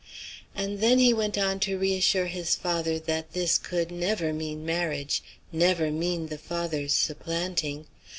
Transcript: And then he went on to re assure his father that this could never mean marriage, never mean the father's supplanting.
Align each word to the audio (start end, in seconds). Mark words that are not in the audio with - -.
And 0.55 0.79
then 0.79 0.97
he 0.97 1.13
went 1.13 1.37
on 1.37 1.59
to 1.59 1.77
re 1.77 1.95
assure 1.95 2.25
his 2.25 2.55
father 2.55 2.97
that 2.97 3.33
this 3.33 3.59
could 3.59 3.91
never 3.91 4.33
mean 4.33 4.65
marriage, 4.65 5.21
never 5.51 5.91
mean 5.91 6.25
the 6.25 6.39
father's 6.39 6.95
supplanting. 6.95 7.85